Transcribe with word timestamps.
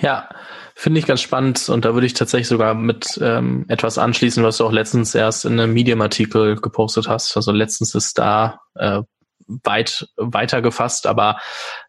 Ja, 0.00 0.28
finde 0.74 0.98
ich 0.98 1.06
ganz 1.06 1.20
spannend 1.20 1.68
und 1.68 1.84
da 1.84 1.92
würde 1.94 2.06
ich 2.06 2.14
tatsächlich 2.14 2.48
sogar 2.48 2.74
mit 2.74 3.18
ähm, 3.22 3.66
etwas 3.68 3.98
anschließen, 3.98 4.42
was 4.42 4.56
du 4.56 4.64
auch 4.64 4.72
letztens 4.72 5.14
erst 5.14 5.44
in 5.44 5.60
einem 5.60 5.74
Medium-Artikel 5.74 6.56
gepostet 6.56 7.06
hast. 7.06 7.36
Also 7.36 7.52
letztens 7.52 7.94
ist 7.94 8.16
da 8.18 8.60
äh, 8.76 9.02
weit 9.64 10.08
weiter 10.16 10.62
gefasst, 10.62 11.06
aber 11.06 11.38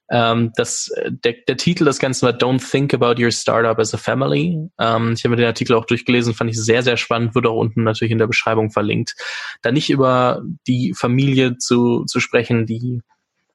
ähm, 0.09 0.51
das, 0.55 0.91
der, 1.07 1.35
der 1.47 1.57
Titel 1.57 1.85
des 1.85 1.99
Ganzen 1.99 2.25
war 2.25 2.33
Don't 2.33 2.69
Think 2.69 2.93
About 2.93 3.21
Your 3.21 3.31
Startup 3.31 3.79
as 3.79 3.93
a 3.93 3.97
Family. 3.97 4.57
Ähm, 4.77 5.13
ich 5.13 5.23
habe 5.23 5.29
mir 5.29 5.37
den 5.37 5.45
Artikel 5.45 5.75
auch 5.75 5.85
durchgelesen, 5.85 6.33
fand 6.33 6.49
ich 6.49 6.61
sehr, 6.61 6.83
sehr 6.83 6.97
spannend, 6.97 7.33
wird 7.33 7.45
auch 7.45 7.55
unten 7.55 7.83
natürlich 7.83 8.11
in 8.11 8.17
der 8.17 8.27
Beschreibung 8.27 8.71
verlinkt. 8.71 9.15
Da 9.61 9.71
nicht 9.71 9.89
über 9.89 10.41
die 10.67 10.93
Familie 10.97 11.57
zu, 11.57 12.03
zu 12.05 12.19
sprechen, 12.19 12.65
die, 12.65 13.01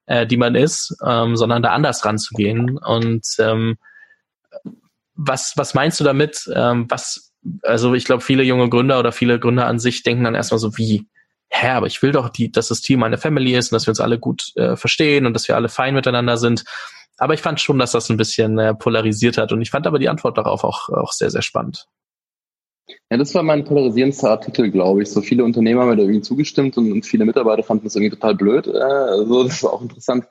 äh, 0.06 0.26
die 0.26 0.38
man 0.38 0.54
ist, 0.54 0.96
ähm, 1.04 1.36
sondern 1.36 1.62
da 1.62 1.72
anders 1.72 2.04
ranzugehen. 2.06 2.78
Und 2.78 3.26
ähm, 3.38 3.76
was, 5.16 5.54
was 5.56 5.74
meinst 5.74 5.98
du 5.98 6.04
damit? 6.04 6.48
Ähm, 6.54 6.86
was, 6.88 7.32
also 7.62 7.94
ich 7.94 8.04
glaube, 8.04 8.22
viele 8.22 8.42
junge 8.42 8.68
Gründer 8.68 8.98
oder 8.98 9.12
viele 9.12 9.40
Gründer 9.40 9.66
an 9.66 9.78
sich 9.78 10.02
denken 10.02 10.24
dann 10.24 10.34
erstmal 10.34 10.58
so, 10.58 10.76
wie, 10.76 11.06
hä, 11.48 11.68
aber 11.68 11.86
ich 11.86 12.02
will 12.02 12.12
doch, 12.12 12.28
die, 12.28 12.52
dass 12.52 12.68
das 12.68 12.80
Team 12.80 13.02
eine 13.02 13.18
Family 13.18 13.56
ist 13.56 13.72
und 13.72 13.76
dass 13.76 13.86
wir 13.86 13.92
uns 13.92 14.00
alle 14.00 14.18
gut 14.18 14.52
äh, 14.56 14.76
verstehen 14.76 15.26
und 15.26 15.34
dass 15.34 15.48
wir 15.48 15.56
alle 15.56 15.68
fein 15.68 15.94
miteinander 15.94 16.36
sind. 16.36 16.64
Aber 17.18 17.34
ich 17.34 17.40
fand 17.40 17.60
schon, 17.60 17.78
dass 17.78 17.92
das 17.92 18.10
ein 18.10 18.18
bisschen 18.18 18.58
äh, 18.58 18.74
polarisiert 18.74 19.38
hat 19.38 19.52
und 19.52 19.62
ich 19.62 19.70
fand 19.70 19.86
aber 19.86 19.98
die 19.98 20.08
Antwort 20.08 20.36
darauf 20.36 20.64
auch, 20.64 20.90
auch 20.90 21.12
sehr, 21.12 21.30
sehr 21.30 21.42
spannend. 21.42 21.86
Ja, 23.10 23.16
das 23.16 23.34
war 23.34 23.42
mein 23.42 23.64
polarisierendster 23.64 24.30
Artikel, 24.30 24.70
glaube 24.70 25.02
ich. 25.02 25.10
So 25.10 25.20
viele 25.20 25.44
Unternehmer 25.44 25.82
haben 25.82 25.88
mir 25.88 25.96
da 25.96 26.02
irgendwie 26.02 26.20
zugestimmt 26.20 26.76
und, 26.76 26.92
und 26.92 27.06
viele 27.06 27.24
Mitarbeiter 27.24 27.62
fanden 27.62 27.84
das 27.84 27.96
irgendwie 27.96 28.14
total 28.14 28.34
blöd. 28.34 28.66
Äh, 28.66 28.78
also 28.78 29.44
das 29.44 29.62
war 29.62 29.72
auch 29.72 29.82
interessant 29.82 30.26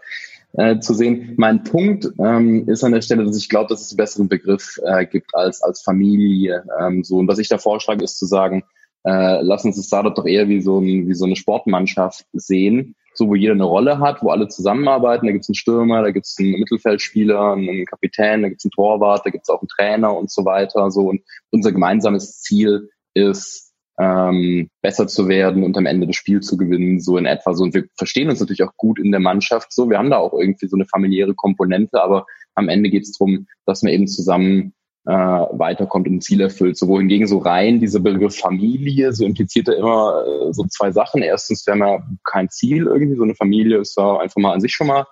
äh, 0.57 0.79
zu 0.79 0.93
sehen. 0.93 1.33
Mein 1.37 1.63
Punkt 1.63 2.09
ähm, 2.19 2.67
ist 2.67 2.83
an 2.83 2.91
der 2.91 3.01
Stelle, 3.01 3.25
dass 3.25 3.37
ich 3.37 3.49
glaube, 3.49 3.69
dass 3.69 3.81
es 3.81 3.91
einen 3.91 3.97
besseren 3.97 4.29
Begriff 4.29 4.79
äh, 4.85 5.05
gibt 5.05 5.33
als 5.35 5.61
als 5.61 5.81
Familie. 5.81 6.63
Ähm, 6.79 7.03
so 7.03 7.17
und 7.17 7.27
was 7.27 7.39
ich 7.39 7.49
da 7.49 7.57
vorschlage, 7.57 8.03
ist 8.03 8.17
zu 8.17 8.25
sagen, 8.25 8.63
äh, 9.05 9.41
lass 9.41 9.63
uns 9.65 9.77
das 9.77 9.85
Startup 9.85 10.15
doch 10.15 10.25
eher 10.25 10.49
wie 10.49 10.61
so, 10.61 10.79
ein, 10.79 11.07
wie 11.07 11.13
so 11.13 11.25
eine 11.25 11.35
Sportmannschaft 11.35 12.25
sehen, 12.33 12.95
so 13.13 13.27
wo 13.29 13.35
jeder 13.35 13.53
eine 13.53 13.63
Rolle 13.63 13.99
hat, 13.99 14.23
wo 14.23 14.29
alle 14.29 14.47
zusammenarbeiten. 14.47 15.27
Da 15.27 15.31
gibt 15.31 15.43
es 15.43 15.49
einen 15.49 15.55
Stürmer, 15.55 16.01
da 16.01 16.09
gibt 16.09 16.25
es 16.25 16.35
einen 16.39 16.59
Mittelfeldspieler, 16.59 17.53
einen 17.53 17.85
Kapitän, 17.85 18.41
da 18.41 18.49
gibt 18.49 18.61
es 18.61 18.65
einen 18.65 18.71
Torwart, 18.71 19.25
da 19.25 19.29
gibt 19.29 19.43
es 19.43 19.49
auch 19.49 19.61
einen 19.61 19.69
Trainer 19.69 20.15
und 20.15 20.31
so 20.31 20.43
weiter. 20.43 20.89
So 20.89 21.09
und 21.09 21.21
unser 21.51 21.71
gemeinsames 21.71 22.41
Ziel 22.41 22.89
ist 23.13 23.64
ähm, 23.99 24.69
besser 24.81 25.07
zu 25.07 25.27
werden 25.27 25.63
und 25.63 25.77
am 25.77 25.85
Ende 25.85 26.07
das 26.07 26.15
Spiel 26.15 26.41
zu 26.41 26.57
gewinnen, 26.57 26.99
so 26.99 27.17
in 27.17 27.25
etwa 27.25 27.53
so. 27.53 27.63
Und 27.63 27.73
wir 27.73 27.85
verstehen 27.97 28.29
uns 28.29 28.39
natürlich 28.39 28.63
auch 28.63 28.75
gut 28.77 28.99
in 28.99 29.11
der 29.11 29.21
Mannschaft 29.21 29.71
so. 29.71 29.89
Wir 29.89 29.97
haben 29.97 30.09
da 30.09 30.17
auch 30.17 30.33
irgendwie 30.33 30.67
so 30.67 30.75
eine 30.75 30.85
familiäre 30.85 31.33
Komponente, 31.33 32.01
aber 32.01 32.25
am 32.55 32.69
Ende 32.69 32.89
geht 32.89 33.03
es 33.03 33.17
darum, 33.17 33.47
dass 33.65 33.83
wir 33.83 33.91
eben 33.91 34.07
zusammen 34.07 34.73
äh, 35.05 35.11
weiterkommt 35.11 36.07
und 36.07 36.15
ein 36.15 36.21
Ziel 36.21 36.41
erfüllt. 36.41 36.77
So 36.77 36.87
wohingegen 36.87 37.27
so 37.27 37.37
rein 37.37 37.79
dieser 37.79 37.99
Begriff 37.99 38.37
Familie, 38.37 39.13
so 39.13 39.23
impliziert 39.23 39.67
er 39.67 39.77
immer 39.77 40.25
äh, 40.25 40.53
so 40.53 40.65
zwei 40.65 40.91
Sachen. 40.91 41.21
Erstens, 41.21 41.65
wir 41.65 41.73
haben 41.73 41.81
ja 41.81 42.03
kein 42.23 42.49
Ziel 42.49 42.87
irgendwie, 42.87 43.15
so 43.15 43.23
eine 43.23 43.35
Familie 43.35 43.79
ist 43.79 43.97
ja 43.97 44.17
einfach 44.17 44.41
mal 44.41 44.53
an 44.53 44.61
sich 44.61 44.73
schon 44.73 44.87
mal 44.87 45.05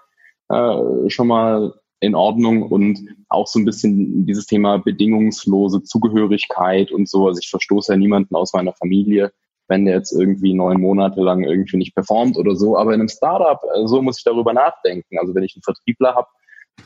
äh, 0.49 1.09
schon 1.09 1.27
mal 1.27 1.73
in 2.03 2.15
Ordnung 2.15 2.63
und 2.63 2.99
auch 3.29 3.47
so 3.47 3.59
ein 3.59 3.65
bisschen 3.65 4.25
dieses 4.25 4.45
Thema 4.45 4.77
bedingungslose 4.77 5.83
Zugehörigkeit 5.83 6.91
und 6.91 7.07
so. 7.07 7.27
Also 7.27 7.39
ich 7.41 7.49
verstoße 7.49 7.93
ja 7.93 7.97
niemanden 7.97 8.35
aus 8.35 8.51
meiner 8.53 8.73
Familie, 8.73 9.31
wenn 9.69 9.85
der 9.85 9.95
jetzt 9.95 10.11
irgendwie 10.11 10.53
neun 10.53 10.81
Monate 10.81 11.21
lang 11.21 11.45
irgendwie 11.45 11.77
nicht 11.77 11.95
performt 11.95 12.37
oder 12.37 12.57
so. 12.57 12.77
Aber 12.77 12.93
in 12.93 12.99
einem 12.99 13.07
Startup, 13.07 13.57
äh, 13.73 13.87
so 13.87 14.01
muss 14.01 14.17
ich 14.17 14.25
darüber 14.25 14.51
nachdenken. 14.51 15.17
Also 15.17 15.33
wenn 15.33 15.43
ich 15.43 15.55
einen 15.55 15.63
Vertriebler 15.63 16.13
habe, 16.13 16.27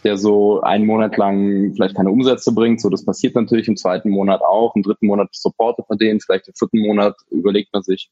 der 0.03 0.17
so 0.17 0.61
einen 0.61 0.85
Monat 0.85 1.17
lang 1.17 1.73
vielleicht 1.73 1.95
keine 1.95 2.11
Umsätze 2.11 2.53
bringt. 2.53 2.79
So, 2.79 2.89
das 2.89 3.03
passiert 3.03 3.33
natürlich 3.33 3.67
im 3.67 3.75
zweiten 3.77 4.11
Monat 4.11 4.41
auch. 4.41 4.75
Im 4.75 4.83
dritten 4.83 5.07
Monat 5.07 5.29
supportet 5.31 5.85
man 5.89 5.97
den. 5.97 6.19
Vielleicht 6.19 6.47
im 6.47 6.53
vierten 6.53 6.81
Monat 6.81 7.15
überlegt 7.31 7.73
man 7.73 7.81
sich, 7.81 8.11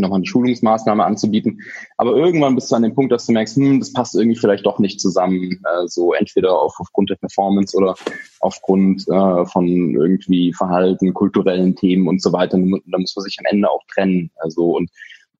nochmal 0.00 0.18
eine 0.18 0.26
Schulungsmaßnahme 0.26 1.04
anzubieten. 1.04 1.60
Aber 1.96 2.16
irgendwann 2.16 2.54
bist 2.54 2.70
du 2.70 2.76
an 2.76 2.82
dem 2.82 2.94
Punkt, 2.94 3.12
dass 3.12 3.26
du 3.26 3.32
merkst, 3.32 3.56
hm, 3.56 3.80
das 3.80 3.92
passt 3.92 4.14
irgendwie 4.14 4.38
vielleicht 4.38 4.66
doch 4.66 4.78
nicht 4.78 5.00
zusammen. 5.00 5.52
Äh, 5.52 5.86
so 5.86 6.12
entweder 6.14 6.58
auf, 6.58 6.74
aufgrund 6.78 7.10
der 7.10 7.16
Performance 7.16 7.76
oder 7.76 7.94
aufgrund 8.40 9.06
äh, 9.08 9.44
von 9.46 9.66
irgendwie 9.66 10.52
Verhalten, 10.52 11.14
kulturellen 11.14 11.76
Themen 11.76 12.08
und 12.08 12.22
so 12.22 12.32
weiter. 12.32 12.58
Da 12.58 12.98
muss 12.98 13.16
man 13.16 13.24
sich 13.24 13.36
am 13.38 13.46
Ende 13.46 13.70
auch 13.70 13.82
trennen. 13.92 14.30
Also 14.36 14.76
und 14.76 14.90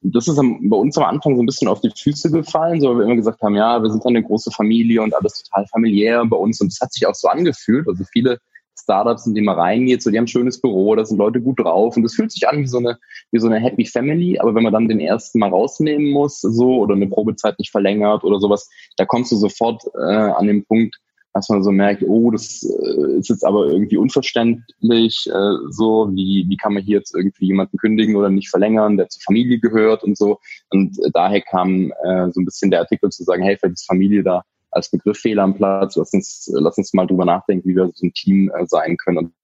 das 0.04 0.28
ist 0.28 0.36
bei 0.36 0.76
uns 0.76 0.98
am 0.98 1.04
Anfang 1.04 1.34
so 1.34 1.42
ein 1.42 1.46
bisschen 1.46 1.68
auf 1.68 1.80
die 1.80 1.90
Füße 1.90 2.30
gefallen, 2.30 2.78
so 2.78 2.90
weil 2.90 2.98
wir 2.98 3.04
immer 3.06 3.16
gesagt 3.16 3.40
haben, 3.40 3.54
ja, 3.54 3.82
wir 3.82 3.90
sind 3.90 4.04
eine 4.04 4.22
große 4.22 4.50
Familie 4.50 5.00
und 5.02 5.14
alles 5.14 5.42
total 5.42 5.66
familiär 5.66 6.24
bei 6.26 6.36
uns 6.36 6.60
und 6.60 6.68
es 6.68 6.80
hat 6.80 6.92
sich 6.92 7.06
auch 7.06 7.14
so 7.14 7.28
angefühlt. 7.28 7.88
Also 7.88 8.04
viele 8.12 8.38
Startups, 8.84 9.26
in 9.26 9.34
die 9.34 9.42
man 9.42 9.58
reingeht, 9.58 10.02
so 10.02 10.10
die 10.10 10.16
haben 10.16 10.24
ein 10.24 10.28
schönes 10.28 10.60
Büro, 10.60 10.94
da 10.94 11.04
sind 11.04 11.18
Leute 11.18 11.40
gut 11.40 11.58
drauf 11.58 11.96
und 11.96 12.02
das 12.02 12.14
fühlt 12.14 12.30
sich 12.30 12.46
an 12.48 12.60
wie 12.60 12.68
so 12.68 12.78
eine 12.78 12.98
wie 13.32 13.40
so 13.40 13.48
eine 13.48 13.58
Happy 13.58 13.84
Family, 13.84 14.38
aber 14.38 14.54
wenn 14.54 14.62
man 14.62 14.72
dann 14.72 14.88
den 14.88 15.00
ersten 15.00 15.38
mal 15.38 15.50
rausnehmen 15.50 16.10
muss, 16.10 16.40
so 16.40 16.78
oder 16.78 16.94
eine 16.94 17.08
Probezeit 17.08 17.58
nicht 17.58 17.70
verlängert 17.70 18.24
oder 18.24 18.38
sowas, 18.38 18.70
da 18.96 19.04
kommst 19.04 19.32
du 19.32 19.36
sofort 19.36 19.82
äh, 19.98 20.14
an 20.14 20.46
den 20.46 20.64
Punkt, 20.64 20.96
dass 21.34 21.48
man 21.48 21.64
so 21.64 21.72
merkt, 21.72 22.04
oh, 22.06 22.30
das 22.30 22.62
äh, 22.62 23.18
ist 23.18 23.28
jetzt 23.28 23.44
aber 23.44 23.66
irgendwie 23.66 23.96
unverständlich, 23.96 25.26
äh, 25.26 25.56
so, 25.68 26.08
wie, 26.12 26.46
wie 26.48 26.56
kann 26.56 26.74
man 26.74 26.84
hier 26.84 26.98
jetzt 26.98 27.14
irgendwie 27.14 27.46
jemanden 27.46 27.76
kündigen 27.76 28.14
oder 28.14 28.30
nicht 28.30 28.48
verlängern, 28.48 28.96
der 28.96 29.08
zur 29.08 29.20
Familie 29.22 29.58
gehört 29.58 30.04
und 30.04 30.16
so. 30.16 30.38
Und 30.70 30.96
äh, 31.00 31.10
daher 31.12 31.40
kam 31.40 31.92
äh, 32.04 32.30
so 32.30 32.40
ein 32.40 32.44
bisschen 32.44 32.70
der 32.70 32.80
Artikel 32.80 33.10
zu 33.10 33.24
sagen, 33.24 33.42
hey, 33.42 33.56
vielleicht 33.58 33.74
ist 33.74 33.86
Familie 33.86 34.22
da 34.22 34.44
als 34.74 34.90
Begriff 34.90 35.18
Fehler 35.18 35.44
am 35.44 35.54
Platz, 35.54 35.96
lass 35.96 36.12
uns, 36.12 36.50
lass 36.52 36.78
uns 36.78 36.92
mal 36.94 37.06
drüber 37.06 37.24
nachdenken, 37.24 37.68
wie 37.68 37.76
wir 37.76 37.90
so 37.94 38.06
ein 38.06 38.12
Team 38.12 38.50
äh, 38.54 38.66
sein 38.66 38.96
können. 38.96 39.18
Und 39.18 39.34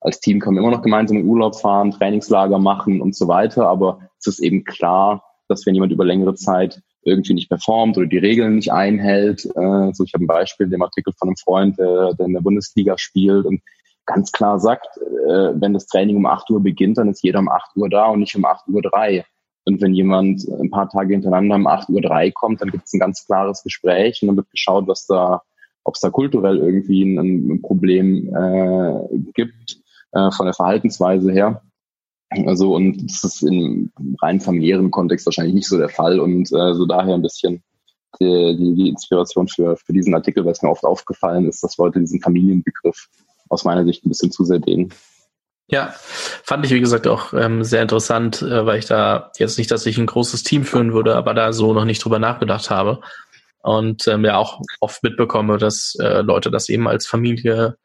als 0.00 0.20
Team 0.20 0.40
können 0.40 0.56
wir 0.56 0.62
immer 0.62 0.72
noch 0.72 0.82
gemeinsam 0.82 1.16
in 1.16 1.26
Urlaub 1.26 1.56
fahren, 1.56 1.90
Trainingslager 1.90 2.58
machen 2.58 3.00
und 3.00 3.14
so 3.16 3.28
weiter, 3.28 3.66
aber 3.68 4.00
es 4.18 4.26
ist 4.26 4.38
eben 4.40 4.64
klar, 4.64 5.22
dass 5.48 5.64
wenn 5.66 5.74
jemand 5.74 5.92
über 5.92 6.04
längere 6.04 6.34
Zeit 6.34 6.82
irgendwie 7.02 7.34
nicht 7.34 7.48
performt 7.48 7.96
oder 7.96 8.06
die 8.06 8.18
Regeln 8.18 8.56
nicht 8.56 8.72
einhält. 8.72 9.44
Äh, 9.44 9.92
so, 9.92 10.04
ich 10.04 10.12
habe 10.12 10.24
ein 10.24 10.26
Beispiel 10.26 10.66
in 10.66 10.72
dem 10.72 10.82
Artikel 10.82 11.12
von 11.18 11.28
einem 11.28 11.36
Freund, 11.36 11.78
der, 11.78 12.14
der 12.14 12.26
in 12.26 12.32
der 12.32 12.40
Bundesliga 12.40 12.98
spielt 12.98 13.46
und 13.46 13.60
ganz 14.06 14.32
klar 14.32 14.58
sagt, 14.58 14.88
äh, 14.98 15.52
wenn 15.54 15.74
das 15.74 15.86
Training 15.86 16.16
um 16.16 16.26
8 16.26 16.50
Uhr 16.50 16.62
beginnt, 16.62 16.98
dann 16.98 17.08
ist 17.08 17.22
jeder 17.22 17.38
um 17.38 17.48
8 17.48 17.76
Uhr 17.76 17.88
da 17.88 18.06
und 18.06 18.20
nicht 18.20 18.36
um 18.36 18.44
8 18.44 18.68
Uhr 18.68 18.82
3. 18.82 19.24
Und 19.66 19.80
wenn 19.80 19.94
jemand 19.94 20.46
ein 20.48 20.70
paar 20.70 20.88
Tage 20.88 21.12
hintereinander 21.12 21.56
um 21.56 21.66
8 21.66 21.88
Uhr 21.88 22.00
3 22.00 22.30
kommt, 22.30 22.60
dann 22.60 22.70
gibt 22.70 22.86
es 22.86 22.92
ein 22.92 23.00
ganz 23.00 23.26
klares 23.26 23.64
Gespräch 23.64 24.22
und 24.22 24.28
dann 24.28 24.36
wird 24.36 24.50
geschaut, 24.50 24.86
was 24.86 25.06
da, 25.06 25.42
ob 25.82 25.96
es 25.96 26.00
da 26.00 26.10
kulturell 26.10 26.58
irgendwie 26.58 27.02
ein, 27.02 27.50
ein 27.50 27.62
Problem 27.62 28.34
äh, 28.34 29.18
gibt 29.34 29.78
äh, 30.12 30.30
von 30.30 30.46
der 30.46 30.54
Verhaltensweise 30.54 31.32
her. 31.32 31.62
Also 32.46 32.74
und 32.74 33.10
das 33.10 33.24
ist 33.24 33.42
im 33.42 33.90
rein 34.22 34.40
familiären 34.40 34.90
Kontext 34.92 35.26
wahrscheinlich 35.26 35.54
nicht 35.54 35.68
so 35.68 35.78
der 35.78 35.88
Fall 35.88 36.20
und 36.20 36.50
äh, 36.52 36.74
so 36.74 36.86
daher 36.86 37.14
ein 37.14 37.22
bisschen 37.22 37.62
die, 38.20 38.56
die, 38.56 38.74
die 38.74 38.88
Inspiration 38.88 39.48
für, 39.48 39.76
für 39.76 39.92
diesen 39.92 40.14
Artikel, 40.14 40.44
weil 40.44 40.52
es 40.52 40.62
mir 40.62 40.70
oft 40.70 40.84
aufgefallen 40.84 41.48
ist, 41.48 41.62
dass 41.62 41.76
Leute 41.76 42.00
diesen 42.00 42.20
Familienbegriff 42.20 43.08
aus 43.48 43.64
meiner 43.64 43.84
Sicht 43.84 44.04
ein 44.04 44.10
bisschen 44.10 44.30
zu 44.30 44.44
sehr 44.44 44.60
dehnen. 44.60 44.92
Ja, 45.68 45.94
fand 46.44 46.64
ich 46.64 46.72
wie 46.72 46.80
gesagt 46.80 47.08
auch 47.08 47.32
ähm, 47.32 47.64
sehr 47.64 47.82
interessant, 47.82 48.40
äh, 48.40 48.64
weil 48.66 48.78
ich 48.78 48.86
da 48.86 49.32
jetzt 49.36 49.58
nicht, 49.58 49.70
dass 49.70 49.84
ich 49.86 49.98
ein 49.98 50.06
großes 50.06 50.44
Team 50.44 50.64
führen 50.64 50.92
würde, 50.92 51.16
aber 51.16 51.34
da 51.34 51.52
so 51.52 51.74
noch 51.74 51.84
nicht 51.84 52.04
drüber 52.04 52.20
nachgedacht 52.20 52.70
habe 52.70 53.00
und 53.62 54.06
ähm, 54.06 54.24
ja 54.24 54.36
auch 54.36 54.60
oft 54.80 55.02
mitbekomme, 55.02 55.58
dass 55.58 55.96
äh, 56.00 56.22
Leute 56.22 56.52
das 56.52 56.68
eben 56.68 56.86
als 56.86 57.06
Familie 57.06 57.76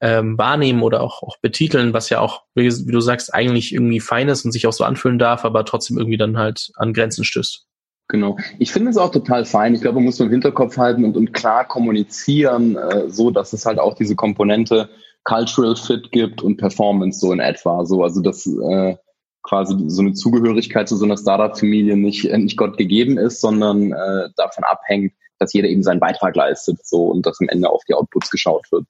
ähm, 0.00 0.36
wahrnehmen 0.36 0.82
oder 0.82 1.00
auch, 1.00 1.22
auch 1.22 1.36
betiteln, 1.40 1.92
was 1.92 2.10
ja 2.10 2.18
auch, 2.18 2.42
wie, 2.56 2.64
wie, 2.64 2.92
du 2.92 3.00
sagst, 3.00 3.32
eigentlich 3.32 3.72
irgendwie 3.72 4.00
fein 4.00 4.28
ist 4.28 4.44
und 4.44 4.50
sich 4.50 4.66
auch 4.66 4.72
so 4.72 4.82
anfühlen 4.82 5.20
darf, 5.20 5.44
aber 5.44 5.64
trotzdem 5.64 5.96
irgendwie 5.96 6.18
dann 6.18 6.36
halt 6.36 6.72
an 6.74 6.92
Grenzen 6.92 7.22
stößt. 7.22 7.64
Genau. 8.08 8.36
Ich 8.58 8.72
finde 8.72 8.90
es 8.90 8.96
auch 8.96 9.12
total 9.12 9.44
fein. 9.44 9.76
Ich 9.76 9.80
glaube, 9.80 9.94
man 9.94 10.04
muss 10.04 10.16
so 10.16 10.24
im 10.24 10.30
Hinterkopf 10.30 10.76
halten 10.76 11.04
und, 11.04 11.16
und 11.16 11.32
klar 11.32 11.68
kommunizieren, 11.68 12.76
äh, 12.76 13.08
so 13.08 13.30
dass 13.30 13.52
es 13.52 13.64
halt 13.64 13.78
auch 13.78 13.94
diese 13.94 14.16
Komponente 14.16 14.88
Cultural 15.24 15.76
Fit 15.76 16.10
gibt 16.10 16.42
und 16.42 16.56
Performance 16.56 17.20
so 17.20 17.32
in 17.32 17.40
etwa. 17.40 17.84
So, 17.84 18.02
also 18.02 18.20
dass 18.20 18.46
äh, 18.46 18.96
quasi 19.42 19.74
so 19.88 20.02
eine 20.02 20.14
Zugehörigkeit 20.14 20.88
zu 20.88 20.96
so 20.96 21.04
einer 21.04 21.16
Startup-Familie 21.16 21.96
nicht, 21.96 22.24
äh, 22.24 22.38
nicht 22.38 22.56
Gott 22.56 22.76
gegeben 22.76 23.18
ist, 23.18 23.40
sondern 23.40 23.92
äh, 23.92 24.28
davon 24.36 24.64
abhängt, 24.64 25.12
dass 25.38 25.52
jeder 25.52 25.68
eben 25.68 25.82
seinen 25.82 26.00
Beitrag 26.00 26.36
leistet 26.36 26.86
so 26.86 27.06
und 27.06 27.26
dass 27.26 27.40
am 27.40 27.48
Ende 27.48 27.68
auf 27.68 27.82
die 27.88 27.94
Outputs 27.94 28.30
geschaut 28.30 28.70
wird. 28.70 28.86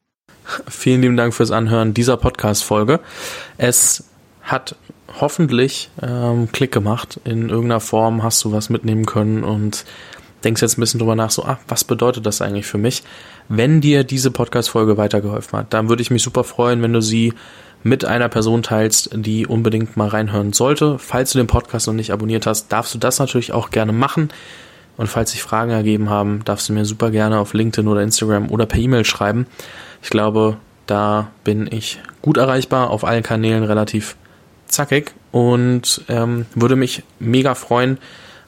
Vielen 0.69 1.02
lieben 1.02 1.17
Dank 1.17 1.34
fürs 1.34 1.50
Anhören 1.50 1.94
dieser 1.94 2.17
Podcast-Folge. 2.17 3.00
Es 3.58 4.05
hat 4.43 4.76
hoffentlich 5.20 5.90
ähm, 6.02 6.50
Klick 6.52 6.73
gemacht. 6.73 7.20
In 7.25 7.49
irgendeiner 7.49 7.81
Form 7.81 8.23
hast 8.23 8.44
du 8.44 8.52
was 8.52 8.70
mitnehmen 8.70 9.06
können 9.06 9.44
und 9.44 9.85
denkst 10.44 10.62
jetzt 10.62 10.79
ein 10.79 10.81
bisschen 10.81 10.99
drüber 10.99 11.17
nach, 11.17 11.31
so, 11.31 11.44
ah, 11.44 11.59
was 11.69 11.85
bedeutet 11.85 12.27
das 12.27 12.43
eigentlich 12.43 12.67
für 12.67 12.79
mich? 12.79 13.03
Wenn 13.49 13.81
dir 13.81 14.05
diese 14.05 14.31
Podcast-Folge 14.31 14.97
weitergeholfen 14.97 15.59
hat, 15.59 15.73
dann 15.73 15.89
würde 15.89 16.03
ich 16.03 16.11
mich 16.11 16.23
super 16.23 16.44
freuen, 16.44 16.83
wenn 16.83 16.93
du 16.93 17.00
sie 17.00 17.33
mit 17.83 18.05
einer 18.05 18.29
Person 18.29 18.62
teilst, 18.62 19.11
die 19.12 19.47
unbedingt 19.47 19.97
mal 19.97 20.09
reinhören 20.09 20.53
sollte. 20.53 20.99
Falls 20.99 21.33
du 21.33 21.39
den 21.39 21.47
Podcast 21.49 21.87
noch 21.87 21.94
nicht 21.94 22.12
abonniert 22.12 22.47
hast, 22.47 22.69
darfst 22.69 22.94
du 22.94 22.99
das 22.99 23.19
natürlich 23.19 23.53
auch 23.53 23.71
gerne 23.71 23.93
machen. 23.93 24.31
Und 24.97 25.09
falls 25.09 25.33
sich 25.33 25.43
Fragen 25.43 25.71
ergeben 25.71 26.11
haben, 26.11 26.45
darfst 26.45 26.69
du 26.69 26.73
mir 26.73 26.85
super 26.85 27.11
gerne 27.11 27.38
auf 27.38 27.55
LinkedIn 27.55 27.88
oder 27.88 28.03
Instagram 28.03 28.50
oder 28.50 28.67
per 28.67 28.79
E-Mail 28.79 29.05
schreiben. 29.05 29.47
Ich 30.03 30.11
glaube, 30.11 30.59
da 30.87 31.31
bin 31.45 31.69
ich 31.71 32.00
gut 32.21 32.37
erreichbar, 32.37 32.91
auf 32.91 33.05
allen 33.05 33.23
Kanälen 33.23 33.65
relativ 33.65 34.17
zackig 34.67 35.12
und 35.31 36.03
ähm, 36.09 36.47
würde 36.55 36.77
mich 36.77 37.03
mega 37.19 37.55
freuen, 37.55 37.99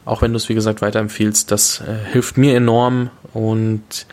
auch 0.04 0.22
wenn 0.22 0.32
du 0.32 0.36
es 0.36 0.48
wie 0.48 0.54
gesagt 0.54 0.82
weiterempfiehlst. 0.82 1.50
Das 1.50 1.80
äh, 1.80 2.12
hilft 2.12 2.36
mir 2.36 2.56
enorm 2.56 3.10
und 3.32 4.06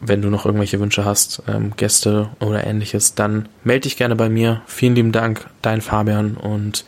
wenn 0.00 0.22
du 0.22 0.30
noch 0.30 0.46
irgendwelche 0.46 0.80
Wünsche 0.80 1.04
hast, 1.04 1.42
ähm, 1.48 1.72
Gäste 1.76 2.28
oder 2.40 2.64
ähnliches, 2.64 3.14
dann 3.14 3.48
melde 3.64 3.82
dich 3.82 3.96
gerne 3.96 4.16
bei 4.16 4.28
mir. 4.28 4.62
Vielen 4.66 4.94
lieben 4.94 5.12
Dank, 5.12 5.46
dein 5.62 5.80
Fabian 5.80 6.36
und 6.36 6.84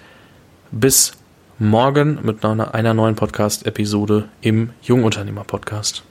bis 0.70 1.12
morgen 1.58 2.20
mit 2.22 2.44
einer 2.44 2.94
neuen 2.94 3.16
Podcast-Episode 3.16 4.28
im 4.40 4.70
Jungunternehmer-Podcast. 4.82 6.04